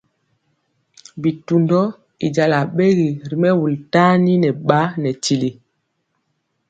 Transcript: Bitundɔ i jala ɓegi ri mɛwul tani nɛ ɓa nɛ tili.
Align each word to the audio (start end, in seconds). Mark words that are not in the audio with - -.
Bitundɔ 1.21 1.81
i 2.25 2.27
jala 2.35 2.57
ɓegi 2.75 3.09
ri 3.29 3.35
mɛwul 3.41 3.75
tani 3.93 4.33
nɛ 4.41 4.49
ɓa 4.67 4.79
nɛ 5.01 5.09
tili. 5.23 5.49